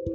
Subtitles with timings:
[0.00, 0.08] Aku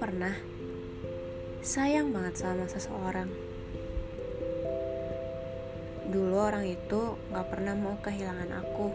[0.00, 0.32] pernah
[1.60, 3.28] sayang banget sama seseorang.
[6.08, 8.88] Dulu orang itu gak pernah mau kehilangan aku.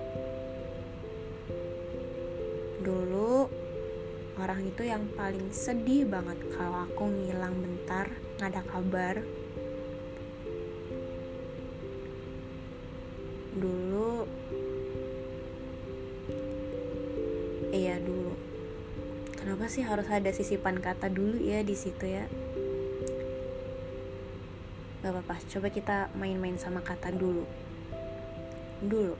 [2.82, 3.46] Dulu
[4.42, 8.10] orang itu yang paling sedih banget kalau aku ngilang bentar,
[8.42, 9.22] gak ada kabar.
[13.56, 13.95] Dulu,
[19.66, 22.30] Kenapa sih harus ada sisipan kata dulu ya di situ ya?
[25.02, 27.42] Gak apa-apa, coba kita main-main sama kata dulu.
[28.86, 29.18] Dulu.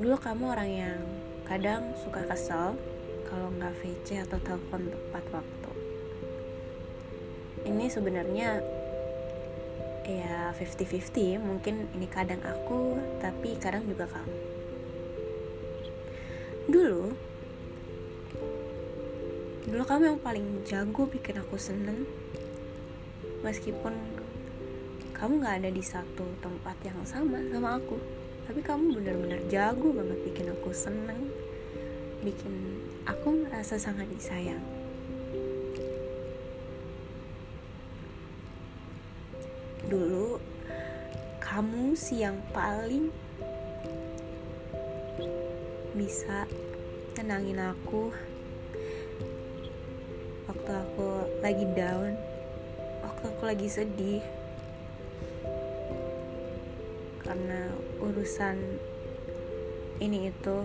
[0.00, 1.00] Dulu kamu orang yang
[1.44, 2.72] kadang suka kesel
[3.28, 5.72] kalau nggak VC atau telepon tepat waktu.
[7.68, 8.64] Ini sebenarnya
[10.08, 14.36] ya 50-50, mungkin ini kadang aku, tapi kadang juga kamu.
[16.64, 17.12] Dulu,
[19.64, 22.04] dulu kamu yang paling jago bikin aku seneng.
[23.40, 23.96] Meskipun
[25.16, 27.96] kamu gak ada di satu tempat yang sama sama aku.
[28.44, 31.32] Tapi kamu benar-benar jago banget bikin aku seneng.
[32.20, 32.52] Bikin
[33.08, 34.60] aku merasa sangat disayang.
[39.88, 40.36] Dulu
[41.40, 43.08] kamu sih yang paling
[45.96, 46.44] bisa
[47.14, 48.10] tenangin aku
[50.54, 51.08] waktu aku
[51.42, 52.14] lagi down
[53.02, 54.22] waktu aku lagi sedih.
[57.24, 58.60] Karena urusan
[59.98, 60.58] ini itu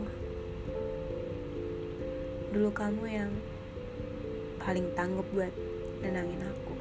[2.53, 3.31] dulu kamu yang
[4.59, 5.53] paling tanggap buat
[6.03, 6.75] nenangin aku.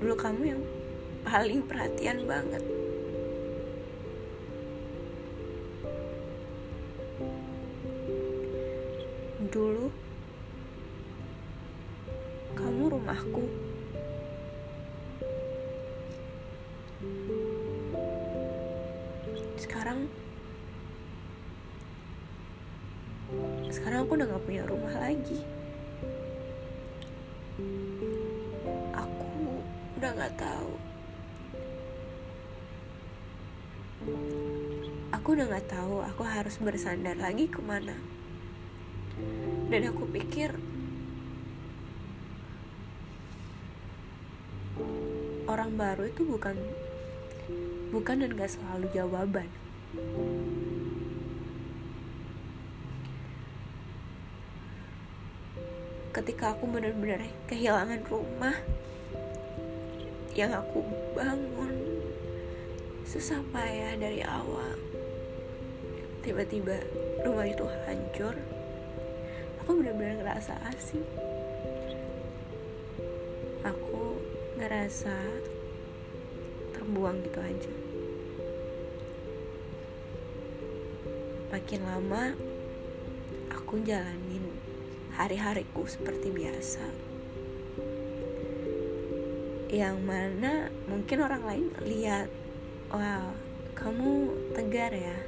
[0.00, 0.62] Dulu kamu yang
[1.26, 2.62] paling perhatian banget.
[9.50, 10.09] Dulu
[12.90, 13.46] rumahku.
[19.54, 20.10] Sekarang
[23.70, 25.38] sekarang aku udah gak punya rumah lagi.
[28.98, 29.30] Aku
[30.02, 30.72] udah gak tahu.
[35.14, 37.94] Aku udah gak tahu aku harus bersandar lagi ke mana.
[39.70, 40.58] Dan aku pikir
[45.50, 46.54] orang baru itu bukan
[47.90, 49.50] bukan dan gak selalu jawaban.
[56.14, 58.54] Ketika aku benar-benar kehilangan rumah
[60.38, 60.86] yang aku
[61.18, 61.74] bangun
[63.02, 64.78] susah payah dari awal
[66.22, 66.78] tiba-tiba
[67.26, 68.38] rumah itu hancur
[69.58, 71.02] aku benar-benar ngerasa asing
[74.90, 75.22] ngerasa
[76.74, 77.74] terbuang gitu aja.
[81.54, 82.34] Makin lama
[83.54, 84.50] aku jalanin
[85.14, 86.82] hari-hariku seperti biasa.
[89.70, 92.26] Yang mana mungkin orang lain lihat
[92.90, 93.30] wow
[93.78, 95.22] kamu tegar ya.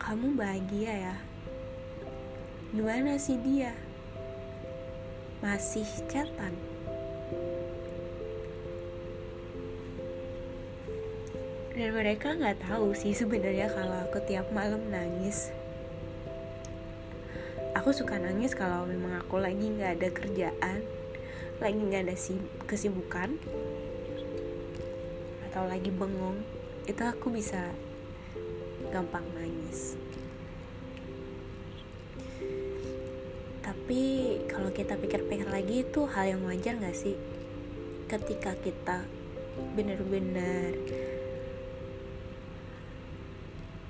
[0.00, 1.16] Kamu bahagia ya.
[2.72, 3.76] Gimana sih dia?
[5.44, 6.71] Masih catatan
[11.72, 15.48] dan mereka nggak tahu sih sebenarnya kalau aku tiap malam nangis.
[17.72, 20.80] Aku suka nangis kalau memang aku lagi nggak ada kerjaan
[21.62, 22.16] lagi nggak ada
[22.66, 23.38] kesibukan
[25.46, 26.42] atau lagi bengong
[26.90, 27.70] itu aku bisa
[28.90, 29.94] gampang nangis.
[33.62, 34.02] Tapi
[34.50, 37.14] kalau kita pikir-pikir lagi itu hal yang wajar gak sih?
[38.10, 39.06] Ketika kita
[39.78, 40.74] benar-benar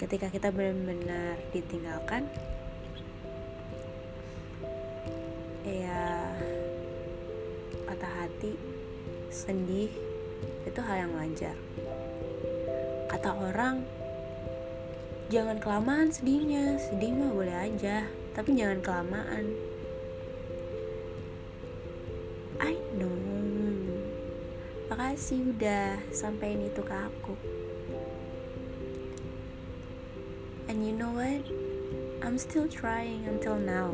[0.03, 2.27] ketika kita benar-benar ditinggalkan
[5.63, 6.27] ya
[7.87, 8.59] patah hati
[9.31, 9.95] sedih
[10.67, 11.55] itu hal yang wajar.
[13.15, 13.87] Kata orang
[15.31, 19.55] jangan kelamaan sedihnya sedih mah boleh aja tapi jangan kelamaan.
[22.59, 23.15] I know.
[24.91, 27.39] Makasih udah sampein itu ke aku
[30.73, 31.45] and you know what?
[32.25, 33.93] I'm still trying until now.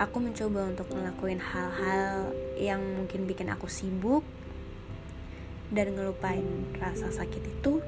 [0.00, 4.24] Aku mencoba untuk ngelakuin hal-hal yang mungkin bikin aku sibuk
[5.68, 7.84] dan ngelupain rasa sakit itu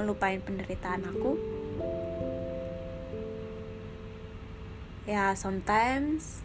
[0.00, 1.36] ngelupain penderitaan aku.
[5.04, 6.40] Ya sometimes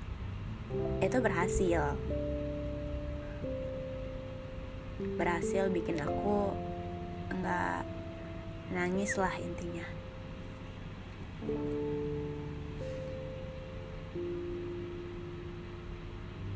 [0.99, 1.95] itu berhasil
[4.97, 6.53] berhasil bikin aku
[7.29, 7.85] nggak
[8.73, 9.85] nangis lah intinya.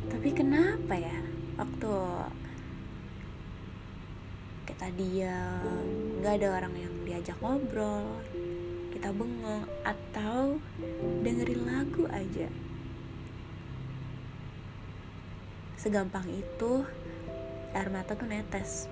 [0.10, 1.18] Tapi kenapa ya?
[1.62, 1.94] Waktu
[4.66, 5.86] kita diam
[6.22, 8.22] nggak ada orang yang diajak ngobrol
[8.92, 10.62] kita bengong atau
[11.26, 12.50] dengerin lagu aja.
[15.74, 16.86] Segampang itu
[17.72, 18.92] air mata tuh netes.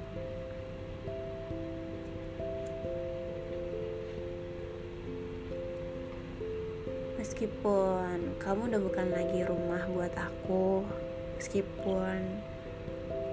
[7.20, 10.88] Meskipun kamu udah bukan lagi rumah buat aku
[11.36, 12.40] meskipun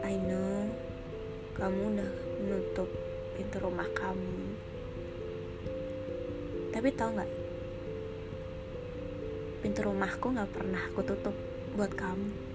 [0.02, 0.66] I know
[1.54, 2.90] kamu udah menutup
[3.38, 4.58] pintu rumah kamu.
[6.74, 7.30] Tapi tau nggak?
[9.62, 11.36] Pintu rumahku nggak pernah aku tutup
[11.78, 12.45] buat kamu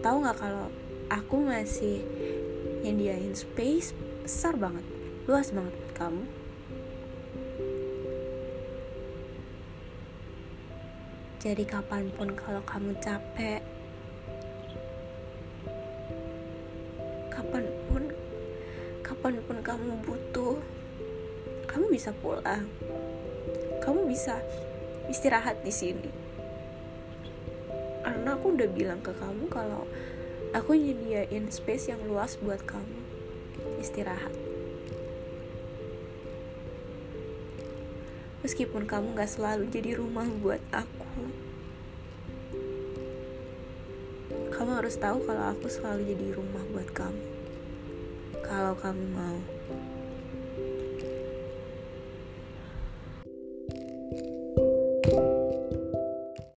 [0.00, 0.72] tahu nggak kalau
[1.12, 2.00] aku masih
[2.80, 3.92] nyediain space
[4.24, 4.84] besar banget
[5.28, 6.24] luas banget buat kamu?
[11.40, 13.60] Jadi kapan pun kalau kamu capek
[17.32, 18.02] kapan pun
[19.00, 20.56] kapan pun kamu butuh
[21.68, 22.64] kamu bisa pulang.
[23.80, 24.40] Kamu bisa
[25.08, 26.29] istirahat di sini
[28.10, 29.86] karena aku udah bilang ke kamu kalau
[30.50, 32.98] aku nyediain space yang luas buat kamu.
[33.78, 34.34] Istirahat.
[38.42, 41.30] Meskipun kamu gak selalu jadi rumah buat aku
[44.60, 47.24] kamu harus tahu kalau aku selalu jadi rumah buat kamu.
[48.44, 49.40] Kalau kamu mau